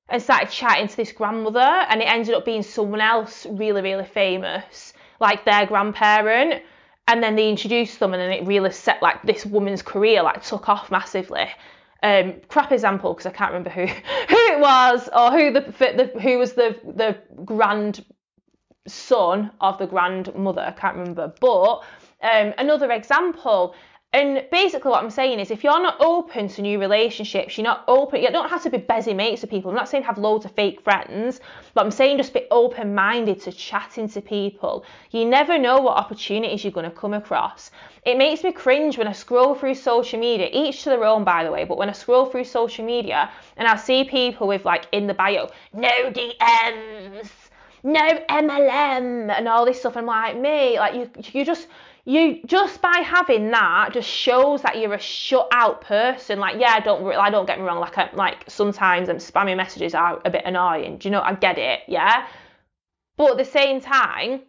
and 0.10 0.22
started 0.22 0.50
chatting 0.50 0.88
to 0.88 0.98
this 0.98 1.12
grandmother, 1.12 1.60
and 1.60 2.02
it 2.02 2.06
ended 2.06 2.36
up 2.36 2.44
being 2.44 2.64
someone 2.64 3.02
else 3.02 3.46
really 3.50 3.82
really 3.82 4.06
famous, 4.06 4.94
like 5.20 5.46
their 5.46 5.66
grandparent. 5.66 6.64
And 7.08 7.22
then 7.22 7.36
they 7.36 7.50
introduced 7.50 8.00
them 8.00 8.14
and 8.14 8.22
then 8.22 8.32
it 8.32 8.46
really 8.46 8.72
set 8.72 9.02
like 9.02 9.22
this 9.24 9.46
woman's 9.46 9.82
career 9.82 10.22
like 10.24 10.44
took 10.44 10.70
off 10.70 10.92
massively. 10.92 11.48
Um, 12.04 12.36
crap 12.48 12.72
example 12.72 13.14
because 13.14 13.26
I 13.26 13.32
can't 13.32 13.52
remember 13.52 13.70
who 13.70 13.86
who 14.30 14.38
it 14.54 14.60
was 14.60 15.10
or 15.16 15.32
who 15.32 15.52
the, 15.52 15.62
the 15.62 16.20
who 16.20 16.38
was 16.38 16.54
the 16.54 16.78
the 16.84 17.18
grand 17.44 18.06
son 18.88 19.52
of 19.62 19.78
the 19.78 19.88
grandmother 19.88 20.62
I 20.62 20.72
can't 20.72 20.98
remember. 20.98 21.34
But 21.40 21.84
um, 22.24 22.54
another 22.58 22.92
example 22.92 23.76
and 24.13 24.46
basically, 24.51 24.91
what 24.91 25.01
I'm 25.01 25.10
saying 25.10 25.39
is, 25.39 25.51
if 25.51 25.63
you're 25.63 25.82
not 25.82 25.96
open 26.01 26.50
to 26.50 26.62
new 26.62 26.82
relationships, 26.82 27.58
you're 27.58 27.63
not 27.63 27.86
open. 27.88 28.22
You 28.22 28.30
don't 28.30 28.50
have 28.50 28.62
to 28.63 28.70
be 28.70 28.77
busy 28.77 29.13
mates 29.13 29.41
with 29.41 29.50
people. 29.50 29.72
I'm 29.72 29.77
not 29.77 29.88
saying 29.88 30.03
have 30.03 30.18
loads 30.18 30.44
of 30.44 30.51
fake 30.51 30.82
friends, 30.82 31.39
but 31.74 31.86
I'm 31.86 31.91
saying 31.91 32.18
just 32.18 32.34
be 32.34 32.46
open-minded 32.51 33.39
to 33.44 33.53
chatting 33.53 34.10
to 34.10 34.20
people. 34.20 34.84
You 35.12 35.24
never 35.24 35.58
know 35.58 35.80
what 35.80 35.96
opportunities 35.96 36.65
you're 36.65 36.74
going 36.74 36.91
to 36.91 36.96
come 36.96 37.13
across. 37.13 37.72
It 38.03 38.18
makes 38.18 38.44
me 38.44 38.51
cringe 38.51 38.98
when 38.98 39.08
I 39.08 39.13
scroll 39.13 39.56
through 39.56 39.75
social 39.75 40.20
media, 40.20 40.50
each 40.51 40.84
to 40.84 40.89
their 40.89 41.06
own, 41.06 41.24
by 41.24 41.46
the 41.46 41.51
way. 41.51 41.63
But 41.63 41.77
when 41.77 41.88
I 41.88 41.94
scroll 41.94 42.25
through 42.25 42.44
social 42.44 42.84
media 42.84 43.32
and 43.56 43.65
I 43.65 43.77
see 43.77 44.03
people 44.03 44.46
with 44.46 44.65
like 44.65 44.88
in 44.91 45.08
the 45.08 45.13
bio, 45.13 45.48
no 45.72 45.88
DMs, 46.12 47.30
no 47.84 48.20
MLM, 48.30 49.32
and 49.32 49.48
all 49.48 49.65
this 49.65 49.80
stuff, 49.80 49.96
I'm 49.96 50.06
like, 50.06 50.38
me, 50.38 50.77
like 50.77 50.96
you, 50.96 51.10
you 51.32 51.46
just 51.46 51.70
you 52.05 52.41
just 52.46 52.81
by 52.81 53.03
having 53.05 53.51
that 53.51 53.93
just 53.93 54.10
shows 54.10 54.63
that 54.63 54.79
you're 54.79 54.93
a 54.93 55.00
shut 55.00 55.48
out 55.51 55.81
person. 55.81 56.39
Like, 56.39 56.60
yeah, 56.60 56.79
don't 56.79 57.05
I 57.13 57.29
don't 57.29 57.46
get 57.46 57.60
me 57.60 57.65
wrong. 57.65 57.79
Like, 57.79 57.98
I, 57.98 58.10
like 58.13 58.43
sometimes 58.48 59.10
um, 59.10 59.17
spammy 59.17 59.55
messages 59.55 59.93
are 59.93 60.22
a 60.25 60.29
bit 60.29 60.43
annoying. 60.46 60.98
Do 60.98 61.08
you 61.08 61.12
know? 61.12 61.22
I 61.22 61.36
get 61.36 61.58
it, 61.58 61.81
yeah. 61.88 62.27
But 63.17 63.31
at 63.31 63.38
the 63.38 63.46
same 63.46 63.81
time, 63.81 64.41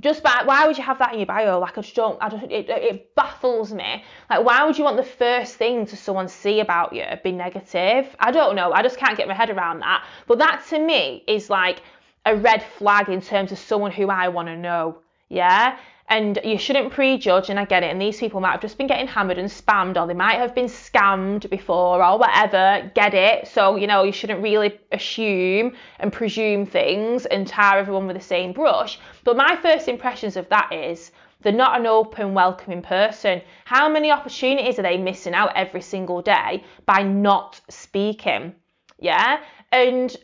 just 0.00 0.24
by 0.24 0.42
why 0.44 0.66
would 0.66 0.76
you 0.76 0.82
have 0.82 0.98
that 0.98 1.12
in 1.12 1.20
your 1.20 1.26
bio? 1.26 1.60
Like, 1.60 1.78
I 1.78 1.82
just 1.82 1.94
don't. 1.94 2.18
I 2.20 2.28
just 2.28 2.44
it, 2.44 2.68
it 2.68 3.14
baffles 3.14 3.72
me. 3.72 4.02
Like, 4.28 4.44
why 4.44 4.64
would 4.64 4.76
you 4.76 4.84
want 4.84 4.96
the 4.96 5.04
first 5.04 5.56
thing 5.56 5.86
to 5.86 5.96
someone 5.96 6.26
see 6.26 6.58
about 6.58 6.92
you 6.92 7.04
be 7.22 7.30
negative? 7.30 8.14
I 8.18 8.32
don't 8.32 8.56
know. 8.56 8.72
I 8.72 8.82
just 8.82 8.98
can't 8.98 9.16
get 9.16 9.28
my 9.28 9.34
head 9.34 9.50
around 9.50 9.80
that. 9.80 10.04
But 10.26 10.38
that 10.38 10.64
to 10.70 10.78
me 10.80 11.22
is 11.28 11.48
like 11.48 11.82
a 12.26 12.34
red 12.34 12.62
flag 12.62 13.08
in 13.08 13.20
terms 13.20 13.52
of 13.52 13.58
someone 13.58 13.92
who 13.92 14.08
I 14.08 14.28
want 14.28 14.48
to 14.48 14.56
know. 14.56 14.98
Yeah? 15.32 15.78
And 16.08 16.38
you 16.44 16.58
shouldn't 16.58 16.92
prejudge 16.92 17.48
and 17.48 17.58
I 17.58 17.64
get 17.64 17.82
it 17.82 17.90
and 17.90 17.98
these 17.98 18.18
people 18.18 18.38
might 18.42 18.50
have 18.50 18.60
just 18.60 18.76
been 18.76 18.86
getting 18.86 19.06
hammered 19.06 19.38
and 19.38 19.48
spammed 19.48 19.98
or 19.98 20.06
they 20.06 20.12
might 20.12 20.34
have 20.34 20.54
been 20.54 20.66
scammed 20.66 21.48
before 21.48 22.04
or 22.04 22.18
whatever 22.18 22.90
get 22.94 23.14
it? 23.14 23.48
So 23.48 23.76
you 23.76 23.86
know 23.86 24.02
you 24.02 24.12
shouldn't 24.12 24.42
really 24.42 24.78
assume 24.92 25.72
and 25.98 26.12
presume 26.12 26.66
things 26.66 27.24
and 27.24 27.46
tar 27.46 27.78
everyone 27.78 28.06
with 28.06 28.16
the 28.16 28.22
same 28.22 28.52
brush. 28.52 29.00
But 29.24 29.38
my 29.38 29.56
first 29.56 29.88
impressions 29.88 30.36
of 30.36 30.50
that 30.50 30.70
is 30.70 31.12
they're 31.40 31.50
not 31.50 31.80
an 31.80 31.86
open 31.86 32.34
welcoming 32.34 32.82
person. 32.82 33.40
How 33.64 33.88
many 33.88 34.10
opportunities 34.10 34.78
are 34.78 34.82
they 34.82 34.98
missing 34.98 35.32
out 35.32 35.52
every 35.54 35.80
single 35.80 36.20
day 36.20 36.62
by 36.84 37.02
not 37.04 37.58
speaking? 37.70 38.54
Yeah? 38.98 39.40
And 39.70 40.14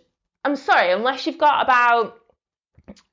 I'm 0.44 0.56
sorry 0.56 0.92
unless 0.92 1.26
you've 1.26 1.38
got 1.38 1.64
about 1.64 2.18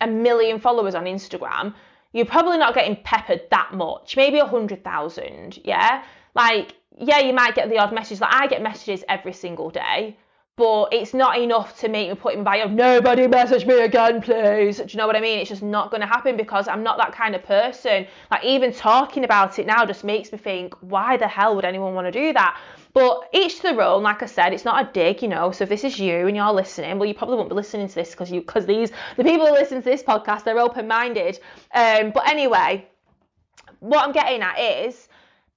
a 0.02 0.08
million 0.08 0.60
followers 0.60 0.96
on 0.96 1.06
Instagram 1.06 1.74
you're 2.16 2.26
probably 2.26 2.58
not 2.58 2.74
getting 2.74 2.96
peppered 3.04 3.42
that 3.52 3.74
much, 3.74 4.16
maybe 4.16 4.40
a 4.40 4.46
hundred 4.46 4.86
thousand, 4.86 5.60
yeah? 5.66 6.02
Like, 6.34 6.74
yeah, 6.98 7.20
you 7.20 7.34
might 7.34 7.56
get 7.56 7.70
the 7.70 7.78
odd 7.78 7.94
message. 7.94 8.22
Like 8.22 8.34
I 8.34 8.48
get 8.48 8.62
messages 8.62 9.04
every 9.10 9.34
single 9.34 9.70
day, 9.70 10.18
but 10.58 10.94
it's 10.94 11.14
not 11.14 11.38
enough 11.38 11.78
to 11.80 11.90
make 11.90 12.08
me 12.08 12.16
put 12.16 12.34
in 12.34 12.44
bio, 12.44 12.68
nobody 12.68 13.28
message 13.28 13.66
me 13.66 13.82
again, 13.82 14.22
please. 14.22 14.78
Do 14.78 14.86
you 14.88 14.98
know 14.98 15.06
what 15.06 15.18
I 15.18 15.20
mean? 15.20 15.40
It's 15.40 15.50
just 15.50 15.62
not 15.62 15.92
going 15.92 16.00
to 16.00 16.08
happen 16.08 16.38
because 16.38 16.70
I'm 16.70 16.82
not 16.82 16.98
that 16.98 17.12
kind 17.12 17.36
of 17.36 17.44
person. 17.44 18.08
Like, 18.32 18.46
even 18.46 18.72
talking 18.72 19.26
about 19.26 19.60
it 19.60 19.66
now 19.66 19.86
just 19.86 20.06
makes 20.06 20.32
me 20.32 20.38
think, 20.38 20.74
why 20.80 21.18
the 21.18 21.28
hell 21.28 21.58
would 21.58 21.66
anyone 21.66 21.94
want 21.94 22.08
to 22.08 22.12
do 22.12 22.32
that? 22.34 22.58
But 22.94 23.30
each 23.34 23.58
to 23.58 23.64
their 23.64 23.82
own, 23.82 24.04
like 24.04 24.24
I 24.24 24.28
said, 24.28 24.54
it's 24.54 24.64
not 24.64 24.82
a 24.82 24.94
dig, 24.94 25.22
you 25.22 25.28
know. 25.28 25.52
So 25.52 25.64
if 25.64 25.70
this 25.70 25.84
is 25.84 26.00
you 26.00 26.28
and 26.28 26.38
you're 26.38 26.54
listening, 26.54 26.98
well, 26.98 27.08
you 27.08 27.14
probably 27.14 27.36
won't 27.36 27.50
be 27.50 27.56
listening 27.56 27.90
to 27.90 27.96
this 27.96 28.12
because 28.12 28.32
you 28.32 28.40
because 28.40 28.66
these 28.66 28.92
the 29.18 29.26
people 29.26 29.48
who 29.48 29.52
listen 29.52 29.80
to 29.80 29.90
this 29.90 30.04
podcast, 30.04 30.46
they're 30.46 30.60
open-minded. 30.60 31.38
Um, 31.74 32.12
but 32.12 32.30
anyway, 32.30 32.88
what 33.82 34.06
I'm 34.06 34.14
getting 34.14 34.42
at 34.42 34.58
is 34.58 35.10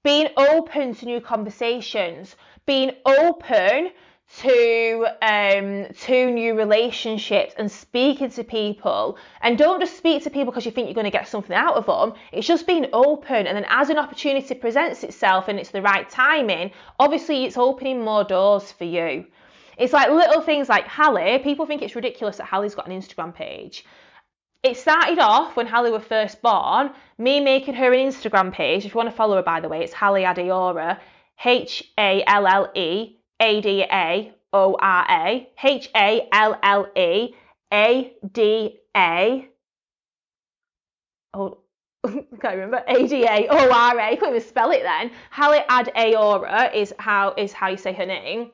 being 0.02 0.28
open 0.36 0.96
to 0.96 1.06
new 1.06 1.20
conversations, 1.20 2.34
being 2.66 2.90
open 3.06 3.92
to 4.36 5.06
um, 5.22 5.86
to 6.00 6.30
new 6.30 6.54
relationships 6.54 7.54
and 7.56 7.70
speaking 7.70 8.30
to 8.30 8.44
people. 8.44 9.16
And 9.40 9.56
don't 9.56 9.80
just 9.80 9.96
speak 9.96 10.22
to 10.24 10.30
people 10.30 10.52
because 10.52 10.66
you 10.66 10.72
think 10.72 10.86
you're 10.86 10.94
going 10.94 11.04
to 11.04 11.10
get 11.10 11.28
something 11.28 11.56
out 11.56 11.74
of 11.74 11.86
them 11.86 12.18
it's 12.32 12.46
just 12.46 12.66
being 12.66 12.86
open 12.92 13.46
and 13.46 13.56
then 13.56 13.64
as 13.68 13.88
an 13.88 13.98
opportunity 13.98 14.54
presents 14.54 15.02
itself 15.02 15.48
and 15.48 15.58
it's 15.58 15.70
the 15.70 15.80
right 15.80 16.08
timing 16.10 16.70
obviously 16.98 17.44
it's 17.44 17.56
opening 17.56 18.04
more 18.04 18.24
doors 18.24 18.70
for 18.70 18.84
you. 18.84 19.26
It's 19.78 19.92
like 19.92 20.10
little 20.10 20.42
things 20.42 20.68
like 20.68 20.86
Halle 20.86 21.38
people 21.38 21.64
think 21.64 21.82
it's 21.82 21.96
ridiculous 21.96 22.36
that 22.36 22.46
Halle's 22.46 22.74
got 22.74 22.86
an 22.86 23.00
Instagram 23.00 23.34
page. 23.34 23.84
It 24.62 24.76
started 24.76 25.20
off 25.20 25.56
when 25.56 25.66
Halle 25.66 25.90
was 25.90 26.04
first 26.04 26.42
born 26.42 26.90
me 27.16 27.40
making 27.40 27.74
her 27.74 27.92
an 27.92 28.06
Instagram 28.08 28.52
page. 28.52 28.84
If 28.84 28.92
you 28.92 28.98
want 28.98 29.08
to 29.08 29.16
follow 29.16 29.36
her 29.36 29.42
by 29.42 29.60
the 29.60 29.70
way 29.70 29.82
it's 29.82 29.94
Halle 29.94 30.22
Adaora 30.22 31.00
H 31.42 31.84
A 31.96 32.22
L 32.26 32.46
L 32.46 32.70
E 32.74 33.17
a 33.40 33.60
D 33.60 33.82
A 33.82 34.32
O 34.52 34.76
R 34.80 35.06
A, 35.08 35.48
H 35.62 35.90
A 35.94 36.28
L 36.32 36.58
L 36.62 36.88
E 36.96 37.34
A 37.72 38.12
D 38.32 38.78
A. 38.96 39.48
Oh, 41.34 41.58
I 42.04 42.08
can't 42.40 42.54
remember. 42.54 42.82
A 42.86 43.06
D 43.06 43.24
A 43.24 43.48
O 43.48 43.70
R 43.70 43.98
A. 43.98 44.16
Couldn't 44.16 44.36
even 44.36 44.48
spell 44.48 44.70
it 44.70 44.82
then. 44.82 45.10
Halle 45.30 45.64
Ad 45.68 45.92
Aora 45.96 46.70
is 46.74 46.94
how 46.98 47.34
is 47.36 47.52
how 47.52 47.68
you 47.68 47.76
say 47.76 47.92
her 47.92 48.06
name. 48.06 48.50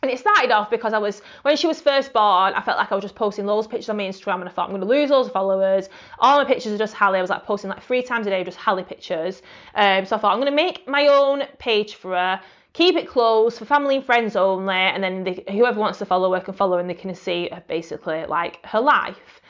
And 0.00 0.10
it 0.10 0.18
started 0.18 0.50
off 0.50 0.70
because 0.70 0.94
I 0.94 0.98
was, 0.98 1.20
when 1.42 1.56
she 1.56 1.66
was 1.66 1.80
first 1.80 2.12
born, 2.12 2.54
I 2.54 2.62
felt 2.62 2.78
like 2.78 2.90
I 2.90 2.94
was 2.94 3.02
just 3.02 3.14
posting 3.14 3.44
loads 3.44 3.66
of 3.66 3.70
pictures 3.70 3.90
on 3.90 3.98
my 3.98 4.04
Instagram 4.04 4.40
and 4.40 4.48
I 4.48 4.52
thought 4.52 4.64
I'm 4.64 4.70
going 4.70 4.80
to 4.80 4.86
lose 4.86 5.10
loads 5.10 5.28
of 5.28 5.34
followers. 5.34 5.90
All 6.18 6.38
my 6.38 6.44
pictures 6.44 6.72
are 6.72 6.78
just 6.78 6.94
Halle. 6.94 7.18
I 7.18 7.20
was 7.20 7.30
like 7.30 7.44
posting 7.44 7.68
like 7.68 7.82
three 7.82 8.02
times 8.02 8.26
a 8.26 8.30
day, 8.30 8.42
just 8.42 8.56
Halle 8.56 8.82
pictures. 8.82 9.42
Um, 9.74 10.06
so 10.06 10.16
I 10.16 10.18
thought 10.18 10.32
I'm 10.32 10.40
going 10.40 10.50
to 10.50 10.56
make 10.56 10.88
my 10.88 11.08
own 11.08 11.42
page 11.58 11.96
for 11.96 12.12
her 12.12 12.40
keep 12.72 12.96
it 12.96 13.08
closed 13.08 13.58
for 13.58 13.64
family 13.64 13.96
and 13.96 14.04
friends 14.04 14.36
only, 14.36 14.74
and 14.74 15.02
then 15.02 15.24
they, 15.24 15.44
whoever 15.50 15.78
wants 15.78 15.98
to 15.98 16.06
follow 16.06 16.32
her 16.34 16.40
can 16.40 16.54
follow 16.54 16.78
and 16.78 16.88
they 16.88 16.94
can 16.94 17.14
see 17.14 17.50
basically 17.68 18.24
like 18.26 18.64
her 18.64 18.80
life. 18.80 19.40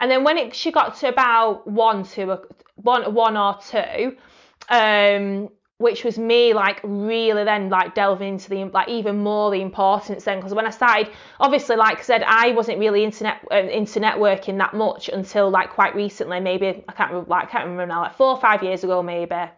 And 0.00 0.10
then 0.10 0.24
when 0.24 0.38
it, 0.38 0.54
she 0.54 0.72
got 0.72 0.96
to 0.96 1.08
about 1.08 1.66
one, 1.66 2.04
two, 2.04 2.38
one, 2.76 3.14
one 3.14 3.36
or 3.36 3.58
two, 3.70 4.16
um, 4.70 5.50
which 5.80 6.04
was 6.04 6.18
me 6.18 6.52
like 6.52 6.78
really 6.84 7.42
then 7.42 7.70
like 7.70 7.94
delving 7.94 8.34
into 8.34 8.50
the 8.50 8.64
like 8.64 8.88
even 8.88 9.16
more 9.16 9.50
the 9.50 9.62
importance 9.62 10.24
then 10.24 10.36
because 10.38 10.52
when 10.52 10.66
I 10.66 10.70
started 10.70 11.10
obviously 11.40 11.76
like 11.76 12.00
I 12.00 12.02
said 12.02 12.22
I 12.22 12.52
wasn't 12.52 12.78
really 12.78 13.02
internet 13.02 13.40
uh, 13.50 13.56
into 13.56 13.98
networking 13.98 14.58
that 14.58 14.74
much 14.74 15.08
until 15.08 15.48
like 15.48 15.70
quite 15.70 15.94
recently 15.94 16.38
maybe 16.38 16.84
I 16.86 16.92
can't 16.92 17.10
remember 17.10 17.30
like 17.30 17.48
I 17.48 17.50
can't 17.50 17.64
remember 17.64 17.86
now 17.86 18.02
like 18.02 18.14
four 18.14 18.28
or 18.28 18.40
five 18.40 18.62
years 18.62 18.84
ago 18.84 19.02
maybe 19.02 19.50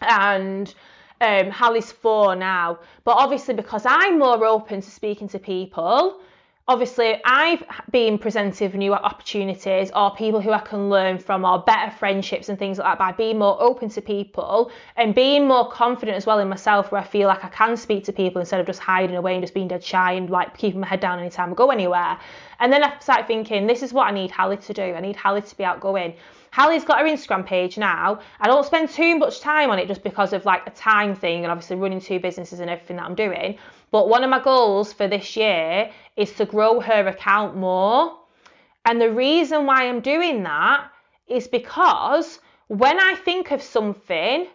and 0.00 0.74
um, 1.20 1.50
Halle's 1.50 1.92
four 1.92 2.36
now. 2.36 2.78
But 3.04 3.16
obviously, 3.18 3.54
because 3.54 3.84
I'm 3.86 4.18
more 4.18 4.44
open 4.44 4.80
to 4.80 4.90
speaking 4.90 5.28
to 5.28 5.38
people, 5.38 6.20
obviously 6.68 7.20
I've 7.24 7.62
been 7.92 8.18
presented 8.18 8.74
new 8.74 8.92
opportunities 8.92 9.90
or 9.94 10.14
people 10.16 10.40
who 10.40 10.50
I 10.50 10.58
can 10.58 10.90
learn 10.90 11.18
from 11.18 11.44
or 11.44 11.60
better 11.60 11.92
friendships 11.92 12.48
and 12.48 12.58
things 12.58 12.78
like 12.78 12.86
that 12.86 12.98
by 12.98 13.12
being 13.12 13.38
more 13.38 13.60
open 13.62 13.88
to 13.90 14.02
people 14.02 14.72
and 14.96 15.14
being 15.14 15.46
more 15.46 15.70
confident 15.70 16.16
as 16.16 16.26
well 16.26 16.40
in 16.40 16.48
myself 16.48 16.90
where 16.90 17.00
I 17.00 17.04
feel 17.04 17.28
like 17.28 17.44
I 17.44 17.48
can 17.48 17.76
speak 17.76 18.04
to 18.04 18.12
people 18.12 18.40
instead 18.40 18.58
of 18.60 18.66
just 18.66 18.80
hiding 18.80 19.16
away 19.16 19.34
and 19.34 19.42
just 19.42 19.54
being 19.54 19.68
dead 19.68 19.84
shy 19.84 20.12
and 20.12 20.28
like 20.28 20.56
keeping 20.58 20.80
my 20.80 20.88
head 20.88 21.00
down 21.00 21.20
anytime 21.20 21.52
I 21.52 21.54
go 21.54 21.70
anywhere. 21.70 22.18
And 22.58 22.72
then 22.72 22.82
I 22.82 22.98
started 22.98 23.28
thinking, 23.28 23.66
this 23.66 23.82
is 23.82 23.92
what 23.92 24.08
I 24.08 24.10
need 24.10 24.30
Halle 24.32 24.56
to 24.56 24.72
do. 24.72 24.82
I 24.82 25.00
need 25.00 25.16
Halle 25.16 25.42
to 25.42 25.56
be 25.56 25.64
outgoing. 25.64 26.14
Halle's 26.56 26.84
got 26.84 27.00
her 27.00 27.04
Instagram 27.04 27.44
page 27.44 27.76
now. 27.76 28.18
I 28.40 28.46
don't 28.46 28.64
spend 28.64 28.88
too 28.88 29.18
much 29.18 29.40
time 29.40 29.68
on 29.68 29.78
it 29.78 29.88
just 29.88 30.02
because 30.02 30.32
of 30.32 30.46
like 30.46 30.66
a 30.66 30.70
time 30.70 31.14
thing 31.14 31.44
and 31.44 31.52
obviously 31.52 31.76
running 31.76 32.00
two 32.00 32.18
businesses 32.18 32.60
and 32.60 32.70
everything 32.70 32.96
that 32.96 33.04
I'm 33.04 33.14
doing. 33.14 33.58
But 33.90 34.08
one 34.08 34.24
of 34.24 34.30
my 34.30 34.42
goals 34.42 34.90
for 34.90 35.06
this 35.06 35.36
year 35.36 35.90
is 36.16 36.32
to 36.36 36.46
grow 36.46 36.80
her 36.80 37.08
account 37.08 37.58
more. 37.58 38.18
And 38.86 38.98
the 38.98 39.10
reason 39.10 39.66
why 39.66 39.86
I'm 39.86 40.00
doing 40.00 40.44
that 40.44 40.90
is 41.28 41.46
because 41.46 42.40
when 42.68 42.98
I 42.98 43.16
think 43.16 43.50
of 43.50 43.60
something 43.60 44.46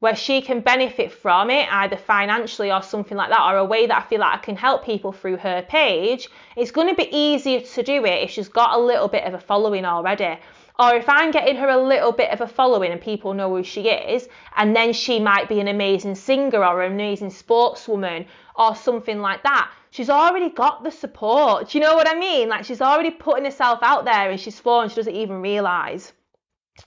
where 0.00 0.16
she 0.16 0.42
can 0.42 0.60
benefit 0.60 1.10
from 1.10 1.48
it, 1.48 1.66
either 1.72 1.96
financially 1.96 2.70
or 2.70 2.82
something 2.82 3.16
like 3.16 3.30
that, 3.30 3.40
or 3.40 3.56
a 3.56 3.64
way 3.64 3.86
that 3.86 3.96
I 3.96 4.06
feel 4.06 4.20
like 4.20 4.40
I 4.40 4.42
can 4.42 4.56
help 4.56 4.84
people 4.84 5.12
through 5.12 5.38
her 5.38 5.62
page, 5.62 6.28
it's 6.54 6.70
going 6.70 6.88
to 6.88 6.94
be 6.94 7.08
easier 7.16 7.62
to 7.62 7.82
do 7.82 8.04
it 8.04 8.24
if 8.24 8.30
she's 8.30 8.50
got 8.50 8.78
a 8.78 8.82
little 8.82 9.08
bit 9.08 9.24
of 9.24 9.32
a 9.32 9.40
following 9.40 9.86
already. 9.86 10.38
Or 10.76 10.94
if 10.94 11.08
I'm 11.08 11.30
getting 11.30 11.54
her 11.56 11.68
a 11.68 11.80
little 11.80 12.10
bit 12.10 12.30
of 12.30 12.40
a 12.40 12.48
following 12.48 12.90
and 12.90 13.00
people 13.00 13.32
know 13.32 13.54
who 13.54 13.62
she 13.62 13.88
is, 13.88 14.28
and 14.56 14.74
then 14.74 14.92
she 14.92 15.20
might 15.20 15.48
be 15.48 15.60
an 15.60 15.68
amazing 15.68 16.16
singer 16.16 16.64
or 16.64 16.82
an 16.82 16.92
amazing 16.92 17.30
sportswoman 17.30 18.26
or 18.56 18.74
something 18.74 19.20
like 19.20 19.44
that, 19.44 19.70
she's 19.90 20.10
already 20.10 20.50
got 20.50 20.82
the 20.82 20.90
support. 20.90 21.68
Do 21.68 21.78
you 21.78 21.84
know 21.84 21.94
what 21.94 22.08
I 22.08 22.18
mean? 22.18 22.48
Like 22.48 22.64
she's 22.64 22.80
already 22.80 23.10
putting 23.10 23.44
herself 23.44 23.78
out 23.82 24.04
there 24.04 24.30
and 24.30 24.40
she's 24.40 24.58
fallen, 24.58 24.88
she 24.88 24.96
doesn't 24.96 25.14
even 25.14 25.40
realise. 25.40 26.12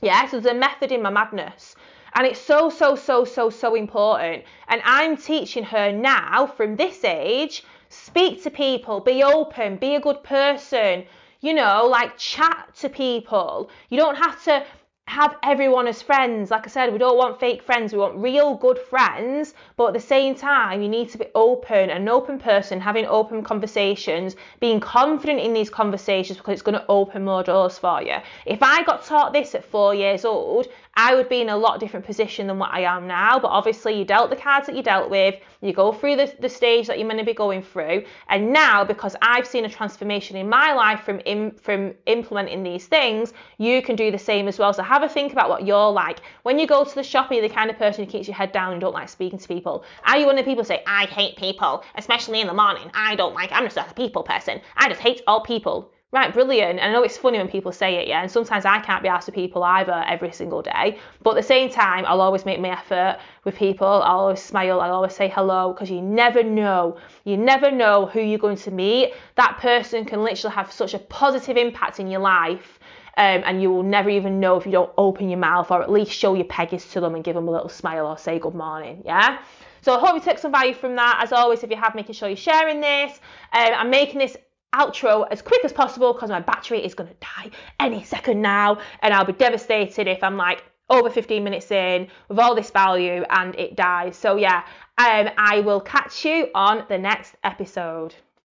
Yeah, 0.02 0.28
so 0.28 0.40
there's 0.40 0.54
a 0.54 0.60
method 0.60 0.92
in 0.92 1.02
my 1.02 1.10
madness. 1.10 1.76
And 2.14 2.28
it's 2.28 2.42
so, 2.42 2.70
so, 2.70 2.96
so, 2.96 3.24
so, 3.24 3.50
so 3.50 3.76
important. 3.76 4.44
And 4.68 4.82
I'm 4.84 5.16
teaching 5.16 5.64
her 5.64 5.94
now 5.94 6.48
from 6.48 6.76
this 6.76 7.06
age 7.06 7.64
speak 7.88 8.44
to 8.44 8.50
people, 8.50 9.00
be 9.00 9.24
open, 9.24 9.78
be 9.78 9.96
a 9.96 10.02
good 10.02 10.24
person, 10.24 11.06
you 11.42 11.54
know, 11.54 11.88
like 11.90 12.18
chat 12.18 12.70
to 12.80 12.90
people. 12.90 13.70
You 13.90 13.98
don't 13.98 14.16
have 14.16 14.44
to 14.46 14.66
have 15.08 15.38
everyone 15.42 15.88
as 15.88 16.02
friends. 16.02 16.52
Like 16.52 16.68
I 16.68 16.70
said, 16.70 16.92
we 16.92 17.00
don't 17.00 17.18
want 17.18 17.40
fake 17.40 17.64
friends. 17.64 17.94
We 17.94 18.00
want 18.00 18.18
real 18.18 18.56
good 18.56 18.78
friends. 18.78 19.54
But 19.78 19.88
at 19.88 19.94
the 19.94 20.02
same 20.02 20.36
time, 20.36 20.82
you 20.82 20.90
need 20.90 21.10
to 21.10 21.18
be 21.18 21.28
open, 21.34 21.90
an 21.90 22.10
open 22.10 22.38
person, 22.38 22.82
having 22.82 23.06
open 23.06 23.42
conversations, 23.42 24.36
being 24.60 24.82
confident 24.82 25.40
in 25.40 25.54
these 25.54 25.70
conversations 25.70 26.38
because 26.38 26.54
it's 26.54 26.62
going 26.62 26.78
to 26.78 26.86
open 26.90 27.24
more 27.24 27.42
doors 27.42 27.78
for 27.78 28.02
you. 28.02 28.18
If 28.46 28.62
I 28.62 28.84
got 28.84 29.06
taught 29.06 29.32
this 29.32 29.56
at 29.56 29.64
four 29.64 29.96
years 29.96 30.26
old, 30.26 30.68
I 30.96 31.16
would 31.16 31.30
be 31.30 31.42
in 31.42 31.50
a 31.50 31.58
lot 31.58 31.80
different 31.80 32.06
position 32.06 32.48
than 32.48 32.60
what 32.60 32.74
I 32.74 32.82
am 32.82 33.08
now. 33.08 33.40
But 33.40 33.50
obviously, 33.50 33.98
you 33.98 34.04
dealt 34.04 34.30
the 34.30 34.36
cards 34.36 34.68
that 34.68 34.76
you 34.76 34.84
dealt 34.84 35.10
with, 35.10 35.36
you 35.62 35.72
go 35.72 35.94
through 35.94 36.18
the, 36.18 36.34
the 36.40 36.50
stage 36.50 36.88
that 36.88 37.00
you're 37.00 37.08
going 37.08 37.20
to 37.20 37.24
be 37.24 37.34
going 37.34 37.62
through. 37.62 38.04
And 38.28 38.52
now, 38.52 38.84
because 38.84 39.16
I've 39.22 39.48
seen 39.48 39.64
a 39.64 39.70
transformation 39.70 40.36
in 40.36 40.50
my 40.50 40.74
life 40.74 41.02
from, 41.02 41.20
in, 41.22 41.52
from 41.52 41.94
implementing 42.08 42.64
these 42.64 42.88
things, 42.88 43.32
you 43.58 43.82
can 43.82 43.96
do 43.96 44.12
the 44.12 44.18
same 44.18 44.48
as 44.48 44.60
well. 44.60 44.74
So 44.74 44.84
have 45.00 45.10
a 45.10 45.14
think 45.14 45.32
about 45.32 45.50
what 45.50 45.66
you're 45.66 45.92
like. 45.92 46.22
When 46.42 46.58
you 46.58 46.66
go 46.66 46.84
to 46.84 46.96
the 46.96 47.04
shop, 47.04 47.30
are 47.30 47.36
you 47.36 47.42
the 47.42 47.50
kind 47.50 47.70
of 47.70 47.78
person 47.78 48.04
who 48.04 48.12
keeps 48.12 48.28
your 48.28 48.36
head 48.36 48.52
down 48.52 48.72
and 48.72 48.82
don't 48.82 48.94
like 48.94 49.10
speaking 49.10 49.38
to 49.38 49.48
people? 49.48 49.86
Are 50.06 50.18
you 50.18 50.26
one 50.26 50.40
of 50.40 50.44
the 50.44 50.50
people 50.50 50.64
who 50.64 50.68
say, 50.68 50.82
I 50.88 51.06
hate 51.06 51.38
people, 51.38 51.84
especially 51.96 52.42
in 52.42 52.48
the 52.48 52.54
morning? 52.54 52.90
I 52.96 53.16
don't 53.16 53.36
like, 53.36 53.52
I'm 53.52 53.64
just 53.64 53.78
a 53.78 53.94
people 53.94 54.24
person. 54.24 54.60
I 54.76 54.90
just 54.90 55.00
hate 55.00 55.22
all 55.28 55.42
people. 55.42 55.92
Right, 56.12 56.34
brilliant. 56.34 56.80
And 56.80 56.90
I 56.90 56.94
know 56.94 57.04
it's 57.04 57.18
funny 57.18 57.38
when 57.38 57.50
people 57.50 57.72
say 57.72 57.96
it, 57.96 58.08
yeah, 58.08 58.22
and 58.22 58.32
sometimes 58.32 58.66
I 58.66 58.80
can't 58.80 59.04
be 59.04 59.10
asked 59.10 59.26
to 59.26 59.32
people 59.32 59.62
either 59.62 60.04
every 60.08 60.32
single 60.32 60.62
day. 60.62 60.98
But 61.22 61.32
at 61.32 61.36
the 61.36 61.44
same 61.44 61.70
time, 61.70 62.06
I'll 62.08 62.22
always 62.22 62.46
make 62.46 62.60
my 62.60 62.70
effort 62.70 63.20
with 63.44 63.56
people. 63.56 63.86
I'll 63.86 64.22
always 64.22 64.42
smile, 64.42 64.80
I'll 64.82 64.94
always 64.94 65.14
say 65.14 65.28
hello 65.30 65.74
because 65.74 65.92
you 65.92 66.02
never 66.02 66.42
know. 66.42 66.98
You 67.26 67.38
never 67.38 67.70
know 67.70 68.06
who 68.06 68.22
you're 68.22 68.40
going 68.40 68.56
to 68.58 68.72
meet. 68.72 69.14
That 69.36 69.58
person 69.60 70.06
can 70.06 70.24
literally 70.24 70.56
have 70.56 70.72
such 70.72 70.94
a 70.94 71.00
positive 71.00 71.58
impact 71.58 72.00
in 72.00 72.08
your 72.08 72.22
life. 72.22 72.80
Um, 73.18 73.42
and 73.46 73.62
you 73.62 73.72
will 73.72 73.84
never 73.84 74.10
even 74.10 74.40
know 74.40 74.58
if 74.58 74.66
you 74.66 74.72
don't 74.72 74.92
open 74.98 75.28
your 75.28 75.40
mouth 75.40 75.72
or 75.72 75.82
at 75.82 75.92
least 75.92 76.12
show 76.12 76.36
your 76.36 76.46
peggies 76.46 76.92
to 76.92 77.02
them 77.02 77.16
and 77.16 77.24
give 77.24 77.34
them 77.34 77.48
a 77.48 77.52
little 77.52 77.70
smile 77.70 78.06
or 78.06 78.18
say 78.18 78.38
good 78.38 78.54
morning. 78.54 79.02
Yeah. 79.04 79.40
So 79.82 79.96
I 79.96 80.00
hope 80.00 80.16
you 80.16 80.22
took 80.22 80.38
some 80.38 80.52
value 80.52 80.74
from 80.74 80.96
that. 80.98 81.20
As 81.24 81.32
always, 81.32 81.64
if 81.64 81.72
you 81.72 81.78
have, 81.78 81.96
making 81.96 82.14
sure 82.14 82.30
you're 82.30 82.38
sharing 82.38 82.80
this. 82.80 83.20
Um, 83.54 83.72
I'm 83.74 83.90
making 83.90 84.20
this 84.20 84.38
outro 84.76 85.28
as 85.32 85.42
quick 85.42 85.64
as 85.66 85.74
possible 85.74 86.14
because 86.14 86.30
my 86.30 86.42
battery 86.42 86.84
is 86.84 86.94
going 86.94 87.10
to 87.10 87.16
die 87.16 87.52
any 87.80 88.04
second 88.04 88.42
now 88.42 88.80
and 89.02 89.14
I'll 89.14 89.26
be 89.26 89.34
devastated 89.34 90.08
if 90.08 90.24
I'm 90.24 90.38
like 90.38 90.64
over 90.90 91.10
15 91.10 91.44
minutes 91.44 91.72
in 91.72 92.08
with 92.30 92.40
all 92.40 92.56
this 92.56 92.70
value 92.72 93.24
and 93.30 93.56
it 93.56 93.76
dies. 93.76 94.16
So 94.16 94.36
yeah, 94.36 94.64
um, 94.98 95.30
I 95.38 95.62
will 95.62 95.82
catch 95.82 96.24
you 96.26 96.50
on 96.54 96.86
the 96.90 96.98
next 96.98 97.36
episode. 97.44 98.14